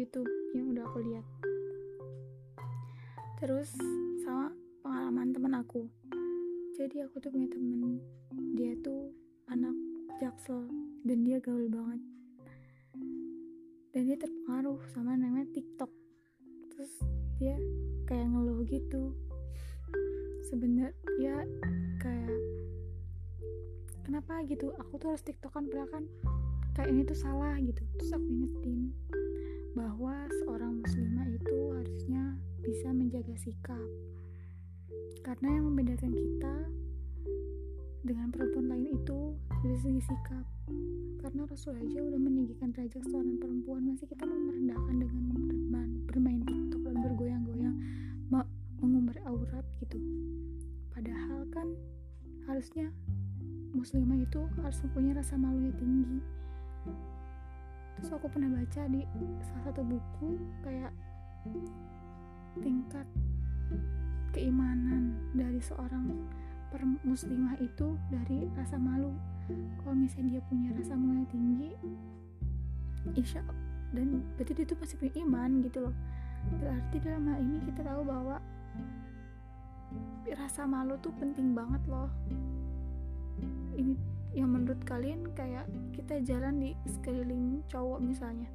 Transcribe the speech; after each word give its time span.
YouTube 0.00 0.32
yang 0.56 0.72
udah 0.72 0.88
aku 0.88 0.98
lihat. 1.04 1.26
Terus 3.36 3.68
sama 4.24 4.48
pengalaman 4.80 5.28
teman 5.36 5.52
aku. 5.60 5.92
Jadi 6.80 7.04
aku 7.04 7.20
tuh 7.20 7.28
punya 7.28 7.52
temen. 7.52 8.00
Dia 8.56 8.72
tuh 8.80 9.12
anak 9.52 9.76
jaksel 10.16 10.72
dan 11.04 11.18
dia 11.20 11.36
gaul 11.44 11.68
banget. 11.68 12.00
Dan 13.92 14.02
dia 14.08 14.16
terpengaruh 14.16 14.80
sama 14.96 15.20
namanya 15.20 15.52
TikTok. 15.52 15.92
Terus 16.72 16.92
dia 17.36 17.60
kayak 18.08 18.32
ngeluh 18.32 18.64
gitu. 18.64 19.12
Sebenarnya 20.48 20.96
ya 21.20 21.44
kayak 22.00 22.32
kenapa? 24.08 24.40
gitu. 24.48 24.72
Aku 24.80 24.96
tuh 24.96 25.12
harus 25.12 25.20
tiktokan 25.20 25.68
padahal 25.68 25.92
kan 25.92 26.04
kayak 26.72 26.88
ini 26.88 27.04
tuh 27.04 27.20
salah 27.20 27.60
gitu. 27.60 27.84
Terus 28.00 28.16
aku 28.16 28.24
ingetin 28.24 28.96
bahwa 29.78 30.26
seorang 30.42 30.82
muslimah 30.82 31.28
itu 31.30 31.56
harusnya 31.74 32.22
bisa 32.60 32.88
menjaga 32.90 33.34
sikap. 33.38 33.88
Karena 35.22 35.60
yang 35.60 35.64
membedakan 35.70 36.12
kita 36.12 36.56
dengan 38.00 38.32
perempuan 38.32 38.66
lain 38.72 38.86
itu 38.96 39.20
dari 39.62 39.78
segi 39.78 40.02
sikap. 40.02 40.46
Karena 41.20 41.44
Rasul 41.46 41.76
aja 41.78 42.00
udah 42.00 42.20
meninggikan 42.20 42.72
derajat 42.72 43.04
seorang 43.06 43.36
perempuan 43.38 43.84
masih 43.84 44.08
kita 44.08 44.24
mau 44.24 44.40
merendahkan 44.48 44.96
dengan 44.96 45.22
bermain, 45.28 45.92
bermain 46.08 46.42
tiktok 46.48 46.80
dan 46.88 46.96
bergoyang-goyang 47.04 47.76
mengumbar 48.80 49.20
aurat 49.28 49.64
gitu. 49.84 50.00
Padahal 50.88 51.44
kan 51.52 51.68
harusnya 52.48 52.88
muslimah 53.76 54.18
itu 54.24 54.40
harus 54.64 54.80
mempunyai 54.82 55.14
rasa 55.20 55.36
malu 55.36 55.62
yang 55.62 55.76
tinggi 55.76 56.18
terus 58.10 58.26
aku 58.26 58.42
pernah 58.42 58.50
baca 58.58 58.82
di 58.90 59.06
salah 59.38 59.70
satu 59.70 59.86
buku 59.86 60.34
kayak 60.66 60.90
tingkat 62.58 63.06
keimanan 64.34 65.14
dari 65.30 65.62
seorang 65.62 66.26
per 66.74 66.82
muslimah 67.06 67.54
itu 67.62 67.94
dari 68.10 68.50
rasa 68.58 68.82
malu. 68.82 69.14
Kalau 69.78 69.94
misalnya 69.94 70.26
dia 70.26 70.42
punya 70.50 70.74
rasa 70.74 70.98
malu 70.98 71.22
yang 71.22 71.30
tinggi 71.30 71.70
insya 73.14 73.46
dan 73.94 74.26
berarti 74.34 74.58
dia 74.58 74.66
itu 74.66 74.74
pasti 74.74 74.98
punya 74.98 75.14
iman 75.22 75.62
gitu 75.62 75.78
loh. 75.78 75.94
Berarti 76.58 76.96
dalam 76.98 77.30
hal 77.30 77.38
ini 77.46 77.62
kita 77.62 77.86
tahu 77.86 78.02
bahwa 78.02 78.42
rasa 80.34 80.66
malu 80.66 80.98
tuh 80.98 81.14
penting 81.14 81.54
banget 81.54 81.78
loh. 81.86 82.10
Ini 83.78 83.94
yang 84.30 84.54
menurut 84.54 84.78
kalian 84.86 85.26
kayak 85.34 85.66
kita 85.90 86.22
jalan 86.22 86.62
di 86.62 86.70
sekeliling 86.86 87.66
cowok 87.66 87.98
misalnya. 87.98 88.46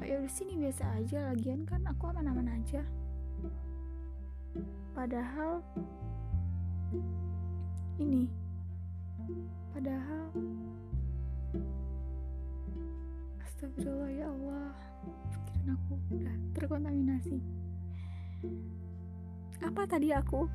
Kayak 0.00 0.24
di 0.24 0.30
sini 0.32 0.52
biasa 0.56 0.84
aja 0.98 1.18
lagian 1.30 1.68
kan 1.68 1.84
aku 1.84 2.08
aman-aman 2.08 2.48
aja. 2.48 2.82
Padahal 4.92 5.60
ini 8.00 8.28
padahal 9.72 10.28
astagfirullah 13.44 14.12
ya 14.12 14.26
Allah 14.28 14.72
pikiran 15.32 15.76
aku 15.76 15.94
udah 16.12 16.36
terkontaminasi. 16.56 17.38
Apa 19.62 19.86
tadi 19.86 20.10
aku 20.10 20.48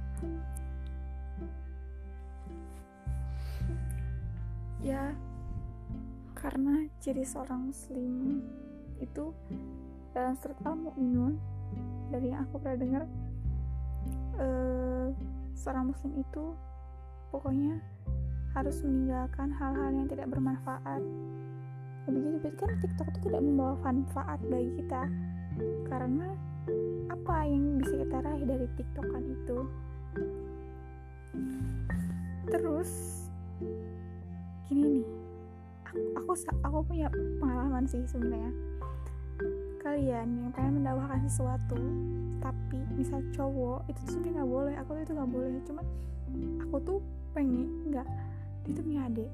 ya 4.81 5.13
karena 6.37 6.85
ciri 7.01 7.25
seorang 7.25 7.73
muslim 7.73 8.45
itu 9.01 9.33
dalam 10.13 10.37
surat 10.37 10.57
al-mu'minun 10.65 11.37
dari 12.13 12.31
yang 12.31 12.45
aku 12.45 12.61
pernah 12.61 12.77
dengar 12.77 13.03
uh, 14.37 15.09
seorang 15.57 15.91
muslim 15.91 16.13
itu 16.21 16.53
pokoknya 17.33 17.81
harus 18.57 18.81
meninggalkan 18.81 19.53
hal-hal 19.53 19.89
yang 19.93 20.07
tidak 20.09 20.27
bermanfaat. 20.33 21.01
Begitu 22.07 22.39
berarti 22.39 22.57
kan 22.57 22.71
TikTok 22.79 23.07
itu 23.13 23.19
tidak 23.29 23.41
membawa 23.43 23.75
manfaat 23.85 24.39
bagi 24.47 24.71
kita. 24.81 25.03
Karena 25.91 26.27
apa 27.11 27.35
yang 27.45 27.77
bisa 27.77 27.93
kita 28.01 28.17
raih 28.23 28.45
dari 28.47 28.67
TikTokan 28.79 29.23
itu? 29.27 29.59
Terus 32.47 32.89
gini 34.67 34.99
nih 34.99 35.07
aku 36.17 36.31
aku 36.63 36.77
punya 36.83 37.07
pengalaman 37.39 37.87
sih 37.87 38.03
sebenarnya. 38.07 38.51
Kalian 39.79 40.27
yang 40.43 40.51
pengen 40.51 40.83
mendakwahkan 40.83 41.23
sesuatu 41.23 41.79
tapi 42.43 42.79
misal 42.93 43.23
cowok 43.33 43.87
itu 43.87 43.99
tuh 44.03 44.19
sebenarnya 44.19 44.43
nggak 44.43 44.51
boleh 44.51 44.73
aku 44.75 44.89
tuh 44.93 45.03
itu 45.03 45.13
nggak 45.15 45.31
boleh. 45.31 45.51
Cuma 45.63 45.81
aku 46.67 46.77
tuh 46.83 46.99
pengen 47.31 47.67
nggak 47.91 48.07
dia 48.67 48.71
tuh 48.75 48.83
punya 48.83 49.01
adik. 49.07 49.31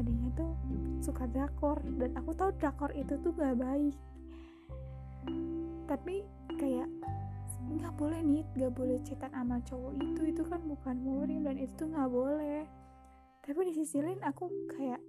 Adiknya 0.00 0.28
tuh 0.32 0.50
suka 1.04 1.24
drakor 1.28 1.76
dan 2.00 2.10
aku 2.16 2.30
tahu 2.32 2.50
drakor 2.56 2.88
itu 2.96 3.20
tuh 3.20 3.36
gak 3.36 3.58
baik. 3.60 3.92
Tapi 5.84 6.24
kayak 6.56 6.88
nggak 7.70 7.94
boleh 8.00 8.18
nih 8.24 8.44
nggak 8.56 8.72
boleh 8.72 8.98
cetan 9.04 9.30
sama 9.36 9.60
cowok 9.62 9.92
itu 10.00 10.32
itu 10.32 10.42
kan 10.48 10.58
bukan 10.64 10.96
murim 11.04 11.44
dan 11.44 11.60
itu 11.60 11.70
tuh 11.76 11.92
nggak 11.92 12.10
boleh 12.10 12.64
tapi 13.40 13.60
di 13.66 13.72
sisi 13.72 13.98
lain 14.04 14.20
aku 14.20 14.46
kayak 14.68 15.00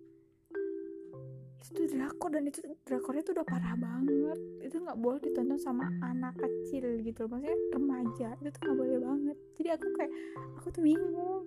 itu 1.62 1.78
tuh 1.78 1.88
drakor 1.94 2.30
dan 2.34 2.44
itu 2.50 2.60
drakornya 2.90 3.22
tuh 3.22 3.34
udah 3.38 3.46
parah 3.46 3.76
banget. 3.78 4.40
Itu 4.66 4.82
nggak 4.82 4.98
boleh 4.98 5.20
ditonton 5.22 5.60
sama 5.62 5.86
anak 6.02 6.34
kecil 6.36 7.00
gitu 7.06 7.30
maksudnya 7.30 7.54
remaja 7.70 8.28
itu 8.42 8.50
tuh 8.50 8.62
nggak 8.66 8.78
boleh 8.82 8.98
banget. 8.98 9.38
Jadi 9.62 9.70
aku 9.70 9.88
kayak 9.94 10.12
aku 10.58 10.68
tuh 10.74 10.82
bingung. 10.82 11.46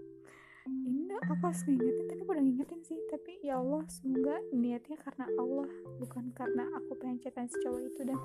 Ini 0.65 1.13
aku 1.21 1.45
harus 1.45 1.61
ngingetin 1.69 2.05
tapi 2.09 2.21
aku 2.25 2.31
udah 2.31 2.45
ngingetin 2.47 2.81
sih. 2.87 2.99
Tapi 3.11 3.33
ya 3.43 3.59
Allah 3.59 3.83
semoga 3.91 4.37
niatnya 4.55 4.97
karena 5.03 5.27
Allah 5.35 5.69
bukan 5.99 6.25
karena 6.31 6.65
aku 6.79 6.95
pengen 6.97 7.19
cetan 7.19 7.51
si 7.51 7.59
cowok 7.61 7.81
itu. 7.83 8.01
Dan 8.07 8.19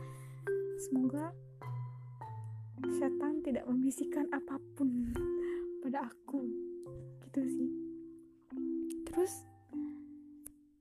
semoga 0.78 1.34
setan 2.96 3.42
tidak 3.44 3.66
membisikkan 3.66 4.30
apa 4.32 4.62
pun 4.78 5.12
pada 5.84 6.06
aku 6.06 6.69
terus 9.10 9.46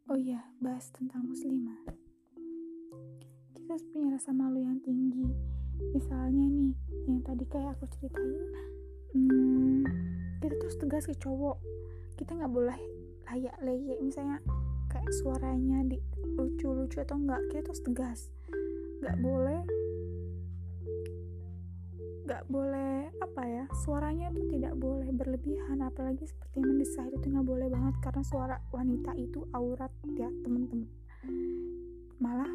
oh 0.09 0.17
iya 0.17 0.41
bahas 0.61 0.89
tentang 0.93 1.25
muslimah. 1.29 1.77
Kita 3.53 3.77
harus 3.77 3.87
punya 3.93 4.17
rasa 4.17 4.33
malu 4.33 4.65
yang 4.65 4.81
tinggi. 4.81 5.29
Misalnya 5.93 6.45
nih 6.49 6.73
yang 7.09 7.21
tadi 7.25 7.45
kayak 7.49 7.77
aku 7.77 7.85
ceritain 7.97 8.35
hmm, 9.15 9.85
kita 10.41 10.55
terus 10.57 10.77
tegas 10.81 11.05
ke 11.05 11.15
cowok. 11.21 11.61
Kita 12.17 12.37
nggak 12.37 12.53
boleh 12.53 12.79
layak 13.29 13.57
leye 13.61 14.01
misalnya 14.01 14.41
kayak 14.89 15.13
suaranya 15.21 15.85
di 15.85 16.01
lucu-lucu 16.37 17.05
atau 17.05 17.21
enggak 17.21 17.45
kita 17.53 17.61
terus 17.69 17.83
tegas. 17.85 18.21
Nggak 19.05 19.17
boleh 19.21 19.61
nggak 22.29 22.45
boleh 22.53 23.09
apa 23.25 23.43
ya 23.49 23.65
suaranya 23.89 24.29
tuh 24.37 24.45
tidak 24.53 24.77
boleh 24.77 25.09
berlebihan 25.17 25.81
apalagi 25.81 26.29
seperti 26.29 26.61
mendesah 26.61 27.09
itu 27.09 27.25
nggak 27.25 27.49
boleh 27.49 27.73
banget 27.73 27.97
karena 28.05 28.21
suara 28.21 28.61
wanita 28.69 29.17
itu 29.17 29.49
aurat 29.57 29.89
ya 30.13 30.29
temen-temen. 30.45 30.85
Malah 32.21 32.53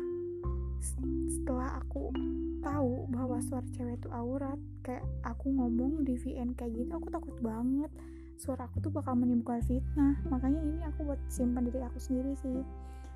setelah 1.25 1.81
aku 1.81 2.13
tahu 2.61 3.09
bahwa 3.09 3.41
suara 3.41 3.65
cewek 3.73 3.97
itu 3.97 4.13
aurat 4.13 4.61
kayak 4.85 5.01
aku 5.25 5.49
ngomong 5.49 6.05
di 6.05 6.21
VN 6.21 6.53
kayak 6.53 6.77
gitu 6.77 6.93
aku 6.93 7.09
takut 7.09 7.33
banget 7.41 7.89
suara 8.37 8.69
aku 8.69 8.77
tuh 8.77 8.93
bakal 8.93 9.17
menimbulkan 9.17 9.57
fitnah. 9.65 10.21
Makanya 10.29 10.61
ini 10.61 10.85
aku 10.85 11.01
buat 11.01 11.21
simpan 11.33 11.65
diri 11.65 11.81
aku 11.81 11.97
sendiri 11.97 12.37
sih. 12.37 12.61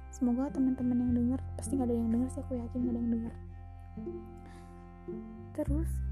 Semoga 0.10 0.50
teman-teman 0.50 1.06
yang 1.06 1.14
denger 1.14 1.40
pasti 1.54 1.78
nggak 1.78 1.86
ada 1.86 1.94
yang 2.02 2.10
denger 2.10 2.30
sih 2.34 2.42
aku 2.42 2.54
yakin 2.58 2.80
nggak 2.82 2.94
ada 2.98 2.98
yang 2.98 3.12
denger. 3.14 3.34
Terus 5.54 6.07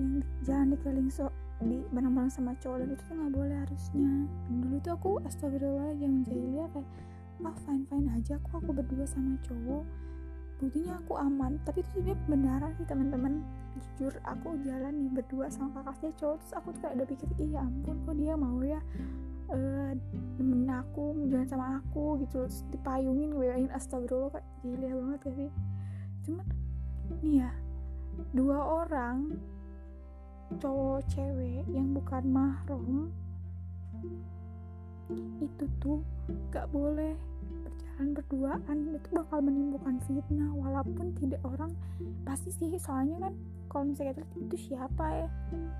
yang 0.00 0.24
jangan 0.42 0.72
dikeliling 0.72 1.12
so 1.12 1.28
di 1.62 1.78
bareng-bareng 1.94 2.32
sama 2.32 2.58
cowok 2.58 2.82
dan 2.82 2.88
itu 2.90 3.02
tuh 3.06 3.14
nggak 3.14 3.32
boleh 3.32 3.56
harusnya. 3.62 4.10
Dulu 4.50 4.76
tuh 4.82 4.92
aku 4.98 5.10
astagfirullah 5.22 5.94
yang 5.94 6.26
jahiliyah 6.26 6.68
kayak 6.74 6.88
ah 7.42 7.56
fine 7.66 7.84
fine 7.90 8.06
aja 8.14 8.38
aku 8.38 8.58
aku 8.58 8.70
berdua 8.74 9.06
sama 9.06 9.38
cowok. 9.46 9.84
Buktinya 10.58 10.98
aku 10.98 11.14
aman. 11.18 11.58
Tapi 11.62 11.82
itu 11.82 11.90
sebenarnya 11.94 12.18
benaran 12.26 12.70
sih 12.78 12.86
teman-teman. 12.86 13.32
Jujur 13.78 14.14
aku 14.26 14.58
jalan 14.66 14.94
nih 15.06 15.10
berdua 15.22 15.46
sama 15.50 15.80
kakak 15.80 15.96
saya 16.02 16.12
cowok 16.18 16.36
terus 16.42 16.52
aku 16.54 16.68
tuh 16.74 16.80
kayak 16.82 16.94
udah 16.98 17.06
pikir 17.08 17.28
iya 17.40 17.60
ampun 17.64 17.96
kok 18.04 18.14
dia 18.20 18.34
mau 18.36 18.60
ya 18.60 18.80
uh, 19.48 19.90
nemenin 20.36 20.70
aku 20.70 21.16
jalan 21.32 21.48
sama 21.48 21.66
aku 21.80 22.20
gitu 22.20 22.44
terus 22.44 22.68
dipayungin 22.68 23.32
gue 23.32 23.48
astagfirullah 23.72 24.28
kayak 24.34 24.46
jahiliyah 24.60 24.94
banget 24.98 25.18
gak 25.24 25.34
sih? 25.40 25.50
Cuman 26.26 26.46
nih 27.22 27.34
ya 27.42 27.50
dua 28.32 28.84
orang 28.84 29.36
cowok 30.60 31.00
cewek 31.08 31.64
yang 31.72 31.96
bukan 31.96 32.24
mahrum 32.28 33.08
itu 35.40 35.64
tuh 35.80 36.00
gak 36.54 36.68
boleh 36.72 37.16
berjalan 37.62 38.08
berduaan. 38.16 38.76
Itu 38.96 39.08
bakal 39.12 39.38
menimbulkan 39.44 39.96
fitnah 40.08 40.50
walaupun 40.56 41.12
tidak 41.20 41.40
orang 41.44 41.72
pasti 42.24 42.50
sih. 42.54 42.72
Soalnya 42.80 43.28
kan 43.28 43.34
kalau 43.68 43.84
misalnya 43.88 44.20
itu, 44.20 44.24
itu 44.48 44.56
siapa 44.70 45.04
ya? 45.24 45.28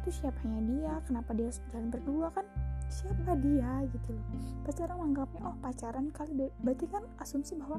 Itu 0.03 0.11
siapanya 0.13 0.61
dia? 0.65 0.93
Kenapa 1.09 1.31
dia 1.37 1.49
jalan 1.73 1.89
berdua? 1.93 2.29
Kan 2.33 2.47
siapa 2.89 3.33
dia? 3.41 3.85
Gitu 3.89 4.09
loh. 4.13 4.25
Pasti 4.65 4.81
orang 4.85 4.99
menganggapnya 5.01 5.41
oh 5.45 5.57
pacaran 5.61 6.07
kali. 6.13 6.49
Berarti 6.61 6.87
kan 6.89 7.03
asumsi 7.21 7.57
bahwa 7.57 7.79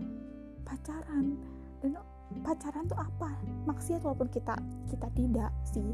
pacaran. 0.65 1.37
Dan 1.83 1.99
pacaran 2.41 2.89
tuh 2.89 2.97
apa? 2.97 3.29
Maksiat 3.69 4.01
walaupun 4.01 4.29
kita 4.33 4.57
kita 4.89 5.07
tidak 5.13 5.51
sih. 5.67 5.93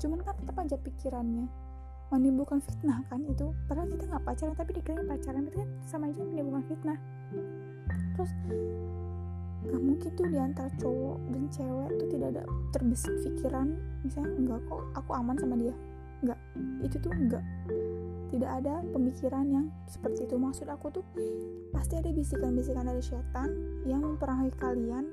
Cuman 0.00 0.24
kan 0.24 0.34
tetap 0.40 0.56
aja 0.56 0.76
pikirannya 0.80 1.46
menimbulkan 2.12 2.62
fitnah 2.62 3.02
kan 3.10 3.20
itu. 3.26 3.50
Padahal 3.66 3.90
kita 3.90 4.04
nggak 4.06 4.24
pacaran 4.24 4.54
tapi 4.54 4.70
dikira 4.78 5.02
pacaran 5.04 5.44
itu 5.50 5.56
kan 5.60 5.68
sama 5.84 6.08
aja 6.08 6.22
menimbulkan 6.22 6.64
fitnah. 6.70 6.98
Terus 8.14 8.30
gak 9.64 9.80
mungkin 9.80 10.10
tuh 10.12 10.28
di 10.28 10.38
antara 10.38 10.68
cowok 10.76 11.18
dan 11.32 11.44
cewek 11.48 11.90
tuh 11.96 12.08
tidak 12.12 12.28
ada 12.36 12.42
terbesit 12.70 13.14
pikiran. 13.24 13.74
Misalnya 14.06 14.32
enggak 14.38 14.60
kok 14.70 14.82
aku 14.94 15.10
aman 15.16 15.36
sama 15.40 15.54
dia. 15.58 15.74
Enggak 16.22 16.38
itu 16.84 16.96
tuh 17.00 17.12
enggak 17.12 17.44
tidak 18.34 18.50
ada 18.50 18.82
pemikiran 18.90 19.46
yang 19.46 19.66
seperti 19.86 20.26
itu. 20.26 20.34
Maksud 20.34 20.66
aku 20.66 20.90
tuh 20.90 21.04
pasti 21.70 21.98
ada 21.98 22.10
bisikan-bisikan 22.10 22.86
dari 22.86 23.02
setan 23.02 23.50
yang 23.86 24.02
mempengaruhi 24.02 24.50
kalian 24.58 25.06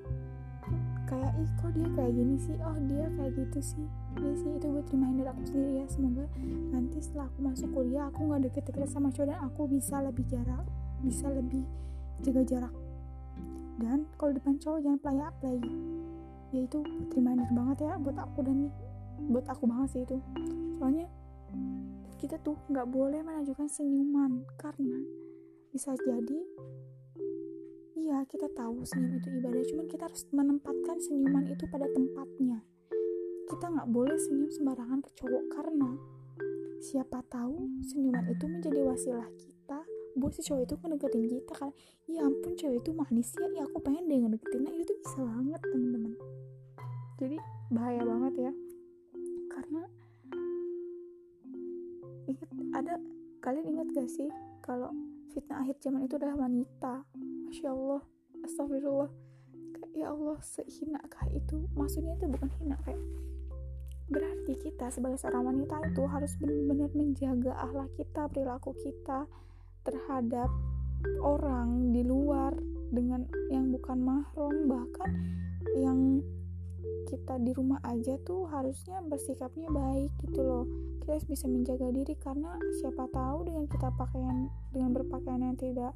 kayak 1.12 1.32
ih 1.44 1.52
kok 1.60 1.72
dia 1.76 1.88
kayak 1.92 2.14
gini 2.16 2.36
sih? 2.40 2.56
Oh 2.64 2.78
dia 2.88 3.06
kayak 3.20 3.32
gitu 3.36 3.60
sih. 3.60 3.86
Ya 4.16 4.32
sih 4.40 4.52
itu 4.56 4.68
buat 4.72 4.88
reminder 4.88 5.28
aku 5.28 5.44
sendiri 5.44 5.84
ya 5.84 5.86
semoga 5.92 6.26
nanti 6.72 6.98
setelah 7.04 7.28
aku 7.28 7.40
masuk 7.44 7.70
kuliah 7.76 8.08
aku 8.08 8.20
nggak 8.32 8.42
deket-deket 8.48 8.88
sama 8.88 9.12
cowok 9.12 9.28
dan 9.28 9.40
aku 9.44 9.62
bisa 9.68 9.96
lebih 10.00 10.24
jarak 10.32 10.64
bisa 11.04 11.28
lebih 11.28 11.68
jaga 12.24 12.42
jarak. 12.48 12.74
Dan 13.76 14.08
kalau 14.16 14.32
depan 14.32 14.56
cowok 14.56 14.80
jangan 14.88 15.00
play 15.04 15.20
play 15.44 15.58
ya 16.56 16.62
itu 16.64 16.80
reminder 17.12 17.48
banget 17.52 17.78
ya 17.84 17.94
buat 18.00 18.16
aku 18.16 18.40
dan 18.48 18.72
buat 19.28 19.46
aku 19.52 19.68
banget 19.68 19.88
sih 19.92 20.02
itu. 20.08 20.18
Soalnya 20.80 21.12
kita 22.22 22.38
tuh 22.40 22.56
nggak 22.72 22.88
boleh 22.88 23.20
menunjukkan 23.26 23.68
senyuman 23.68 24.48
karena 24.56 24.96
bisa 25.74 25.98
jadi 25.98 26.40
Iya, 28.02 28.26
kita 28.26 28.50
tahu 28.58 28.82
senyum 28.82 29.22
itu 29.22 29.30
ibadah, 29.30 29.62
cuman 29.62 29.86
kita 29.86 30.10
harus 30.10 30.26
menempatkan 30.34 30.98
senyuman 30.98 31.46
itu 31.54 31.70
pada 31.70 31.86
tempatnya. 31.86 32.66
Kita 33.46 33.70
nggak 33.70 33.94
boleh 33.94 34.18
senyum 34.18 34.50
sembarangan 34.50 35.06
ke 35.06 35.10
cowok 35.22 35.44
karena 35.54 36.02
siapa 36.82 37.22
tahu 37.30 37.62
senyuman 37.86 38.26
itu 38.26 38.50
menjadi 38.50 38.82
wasilah 38.90 39.30
kita. 39.38 39.86
Buat 40.18 40.34
si 40.34 40.42
cowok 40.42 40.62
itu 40.66 40.74
ngedeketin 40.82 41.26
kita 41.30 41.54
kan. 41.54 41.70
Ya 42.10 42.26
ampun 42.26 42.58
cewek 42.58 42.82
itu 42.82 42.90
manis 42.90 43.30
ya. 43.38 43.48
Ya 43.54 43.70
aku 43.70 43.78
pengen 43.86 44.10
deh 44.10 44.18
ngedeketin. 44.18 44.66
Nah 44.66 44.74
itu 44.82 44.94
bisa 44.98 45.20
banget 45.22 45.62
teman-teman. 45.62 46.14
Jadi 47.22 47.38
bahaya 47.70 48.02
banget 48.02 48.34
ya. 48.50 48.52
Karena 49.54 49.82
ingat 52.26 52.50
ada 52.74 52.94
kalian 53.46 53.66
ingat 53.78 53.88
gak 53.94 54.10
sih 54.10 54.30
kalau 54.66 54.90
fitnah 55.38 55.62
akhir 55.62 55.78
zaman 55.86 56.10
itu 56.10 56.18
adalah 56.18 56.50
wanita 56.50 57.06
Masya 57.52 57.68
Allah 57.68 58.00
Astagfirullah. 58.48 59.12
Ya 59.92 60.08
Allah 60.08 60.40
sehina 60.40 61.04
kah 61.12 61.28
itu? 61.36 61.68
Maksudnya 61.76 62.16
itu 62.16 62.32
bukan 62.32 62.48
hina 62.48 62.80
kayak 62.88 63.04
berarti 64.08 64.56
kita 64.56 64.88
sebagai 64.88 65.20
seorang 65.20 65.52
wanita 65.52 65.84
itu 65.84 66.00
harus 66.08 66.32
benar-benar 66.40 66.88
menjaga 66.96 67.52
akhlak 67.60 67.92
kita 68.00 68.32
perilaku 68.32 68.72
kita 68.80 69.28
terhadap 69.84 70.48
orang 71.20 71.92
di 71.92 72.08
luar 72.08 72.56
dengan 72.88 73.28
yang 73.52 73.68
bukan 73.68 74.00
mahram. 74.00 74.72
Bahkan 74.72 75.12
yang 75.76 76.24
kita 77.12 77.36
di 77.36 77.52
rumah 77.52 77.84
aja 77.84 78.16
tuh 78.24 78.48
harusnya 78.48 79.04
bersikapnya 79.04 79.68
baik 79.68 80.16
gitu 80.24 80.40
loh. 80.40 80.64
Kita 81.04 81.20
bisa 81.28 81.52
menjaga 81.52 81.92
diri 81.92 82.16
karena 82.16 82.56
siapa 82.80 83.12
tahu 83.12 83.44
dengan 83.44 83.68
kita 83.68 83.92
pakaian 84.00 84.48
dengan 84.72 84.96
berpakaian 84.96 85.52
yang 85.52 85.60
tidak 85.60 85.92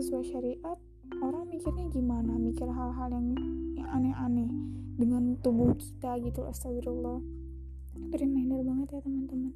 sesuai 0.00 0.24
syariat 0.32 0.78
orang 1.20 1.44
mikirnya 1.52 1.92
gimana? 1.92 2.32
Mikir 2.40 2.64
hal-hal 2.72 3.12
yang 3.12 3.36
aneh-aneh 3.92 4.48
dengan 4.96 5.36
tubuh 5.44 5.76
kita 5.76 6.16
gitu 6.24 6.48
astagfirullah. 6.48 7.20
Itu 8.00 8.16
reminder 8.16 8.64
banget 8.64 8.96
ya 8.96 9.00
teman-teman. 9.04 9.52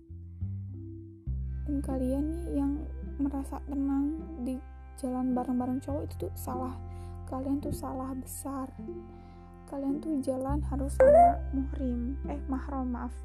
Dan 1.64 1.80
kalian 1.80 2.24
nih 2.28 2.60
yang 2.60 2.72
merasa 3.16 3.56
tenang 3.64 4.20
di 4.44 4.60
jalan 5.00 5.32
bareng-bareng 5.32 5.80
cowok 5.80 6.12
itu 6.12 6.28
tuh 6.28 6.32
salah. 6.36 6.76
Kalian 7.24 7.64
tuh 7.64 7.72
salah 7.72 8.12
besar. 8.12 8.68
Kalian 9.72 9.96
tuh 10.04 10.20
jalan 10.20 10.60
harus 10.68 10.92
sama 11.00 11.40
muhrim. 11.56 12.20
Eh 12.28 12.36
mahram 12.52 12.92
maaf. 12.92 13.16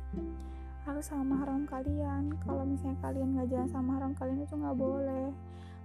Harus 0.88 1.12
sama 1.12 1.36
mahram 1.36 1.68
kalian. 1.68 2.32
Kalau 2.48 2.64
misalnya 2.64 2.96
kalian 3.04 3.36
nggak 3.36 3.52
jalan 3.52 3.68
sama 3.68 4.00
mahram 4.00 4.16
kalian 4.16 4.48
itu 4.48 4.56
nggak 4.56 4.80
boleh 4.80 5.36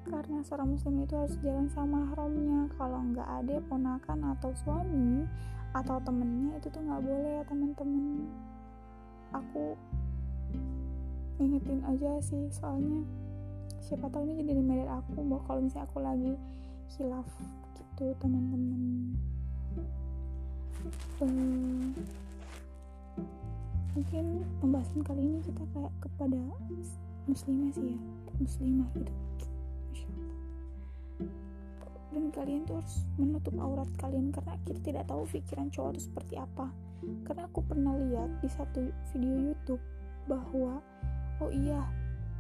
karena 0.04 0.44
seorang 0.44 0.76
muslim 0.76 1.00
itu 1.00 1.16
harus 1.16 1.36
jalan 1.40 1.66
sama 1.72 2.04
mahramnya 2.04 2.68
kalau 2.76 3.00
nggak 3.12 3.24
ada 3.24 3.56
ponakan 3.68 4.36
atau 4.36 4.52
suami 4.52 5.24
atau 5.72 5.96
temennya 6.04 6.60
itu 6.60 6.68
tuh 6.68 6.82
nggak 6.84 7.02
boleh 7.02 7.32
ya 7.40 7.44
teman-teman 7.48 8.28
aku 9.32 9.74
ingetin 11.40 11.82
aja 11.88 12.20
sih 12.22 12.46
soalnya 12.52 13.02
siapa 13.82 14.06
tahu 14.12 14.28
ini 14.28 14.44
jadi 14.44 14.52
reminder 14.60 14.88
aku 14.92 15.18
bahwa 15.24 15.42
kalau 15.48 15.60
misalnya 15.64 15.88
aku 15.90 15.98
lagi 15.98 16.32
hilaf 16.94 17.28
gitu 17.74 18.14
teman-teman 18.22 18.82
um, 21.24 21.90
mungkin 23.98 24.24
pembahasan 24.60 25.00
kali 25.02 25.22
ini 25.22 25.38
kita 25.42 25.64
kayak 25.74 25.92
kepada 25.98 26.40
muslimah 27.26 27.70
sih 27.74 27.96
ya 27.96 27.98
muslimah 28.38 28.88
gitu 28.94 29.14
dan 32.14 32.30
kalian 32.30 32.62
tuh 32.62 32.78
harus 32.78 33.02
menutup 33.18 33.54
aurat 33.58 33.90
kalian 33.98 34.30
karena 34.30 34.54
kita 34.62 34.80
tidak 34.86 35.04
tahu 35.10 35.26
pikiran 35.26 35.66
cowok 35.74 35.98
itu 35.98 36.02
seperti 36.06 36.34
apa. 36.38 36.70
Karena 37.26 37.42
aku 37.50 37.60
pernah 37.66 37.92
lihat 37.98 38.30
di 38.38 38.48
satu 38.48 38.80
video 39.12 39.52
YouTube 39.52 39.82
bahwa 40.30 40.78
oh 41.42 41.50
iya 41.50 41.82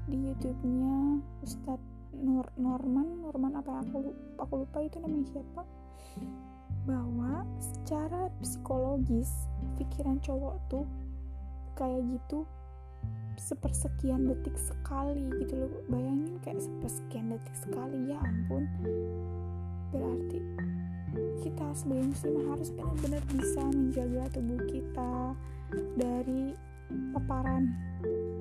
di 0.06 0.30
YouTube-nya 0.30 1.20
Ustadz 1.42 1.92
Nur 2.14 2.46
Norman 2.54 3.26
Norman 3.26 3.58
apa 3.58 3.68
yang 3.74 3.90
aku 3.90 3.98
lupa, 4.06 4.42
aku 4.46 4.54
lupa 4.62 4.78
itu 4.86 4.96
namanya 5.02 5.26
siapa. 5.34 5.62
Bahwa 6.86 7.42
secara 7.58 8.30
psikologis 8.38 9.50
pikiran 9.76 10.22
cowok 10.22 10.54
tuh 10.70 10.86
kayak 11.74 12.06
gitu 12.06 12.46
sepersekian 13.34 14.30
detik 14.30 14.54
sekali 14.54 15.26
gitu 15.42 15.66
loh. 15.66 15.72
Bayangin 15.90 16.38
kayak 16.46 16.62
sepersekian 16.62 17.34
detik 17.34 17.56
sekali. 17.58 18.14
Ya 18.14 18.22
ampun 18.22 18.64
berarti 19.94 20.42
kita 21.46 21.66
sebagai 21.78 22.10
muslimah 22.10 22.46
harus 22.58 22.68
benar-benar 22.74 23.22
bisa 23.30 23.62
menjaga 23.70 24.22
tubuh 24.34 24.60
kita 24.66 25.12
dari 25.94 26.56
paparan 27.14 27.70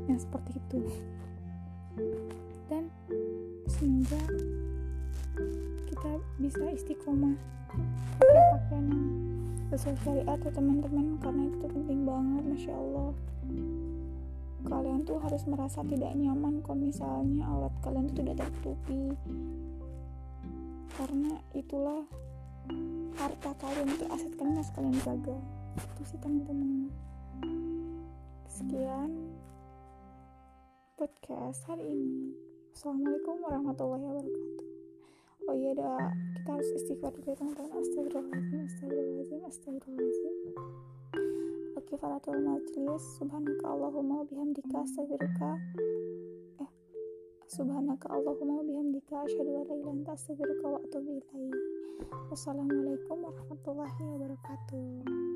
yang 0.10 0.18
seperti 0.18 0.58
itu. 0.58 0.82
Dan 2.72 2.90
semoga 3.70 4.24
kita 5.94 6.14
bisa 6.42 6.64
istiqomah 6.74 7.38
pakai 8.18 8.44
pakaian 8.58 8.86
yang 8.90 9.06
sesuai 9.74 9.98
syariat 10.06 10.40
ya 10.42 10.52
teman-teman 10.54 11.18
karena 11.22 11.44
itu 11.50 11.66
penting 11.70 12.00
banget 12.06 12.44
masya 12.50 12.74
Allah. 12.74 13.12
Kalian 14.64 15.04
tuh 15.04 15.20
harus 15.20 15.44
merasa 15.44 15.84
tidak 15.84 16.16
nyaman 16.16 16.64
kalau 16.64 16.80
misalnya 16.80 17.44
aurat 17.46 17.74
kalian 17.84 18.08
itu 18.08 18.24
tidak 18.24 18.48
tertutupi 18.48 19.12
karena 20.94 21.42
itulah 21.58 22.06
harta 23.18 23.52
kalian 23.58 23.90
itu 23.98 24.06
aset 24.14 24.32
kalian 24.38 24.58
harus 24.62 24.74
kalian 24.78 24.98
jaga 25.02 25.38
itu 25.74 26.02
sih 26.06 26.20
teman-teman. 26.22 26.94
Sekian 28.46 29.10
podcast 30.94 31.66
hari 31.66 31.82
ini. 31.90 32.38
Assalamualaikum 32.78 33.42
warahmatullahi 33.42 34.06
wabarakatuh. 34.06 34.62
Oh 35.50 35.56
iya 35.58 35.72
dah. 35.74 36.14
Kita 36.38 36.50
harus 36.54 36.70
istighfar 36.78 37.12
dulu 37.18 37.34
teman-teman. 37.42 37.74
Astagfirullahaladzim 37.74 38.60
astagfirullahaladzim 38.70 39.42
astagfirullahaladzim. 39.50 40.36
Oke 41.74 41.94
faratul 41.98 42.38
majlis 42.38 43.04
subhanaka 43.18 43.66
allahumma 43.66 44.22
bihamdika 44.30 44.86
astagfiruka 44.86 45.58
Subhanaka 47.54 48.10
Allahumma 48.10 48.66
bihamdika 48.66 49.14
asyhadu 49.30 49.62
an 49.62 49.70
la 49.70 49.76
ilaha 49.78 49.94
anta 49.94 50.12
astaghfiruka 50.18 50.66
wa 50.74 50.80
atubu 50.82 51.22
ilaik. 51.22 51.54
Wassalamualaikum 52.34 53.18
warahmatullahi 53.30 54.02
wabarakatuh. 54.10 55.33